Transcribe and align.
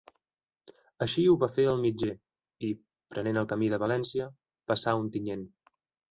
Així 1.05 1.25
ho 1.33 1.33
va 1.41 1.49
fer 1.57 1.65
el 1.73 1.83
mitger 1.83 2.15
i, 2.69 2.71
prenent 3.15 3.37
el 3.41 3.47
camí 3.51 3.67
de 3.73 3.79
València, 3.83 4.31
passà 4.73 4.95
Ontinyent. 5.03 5.45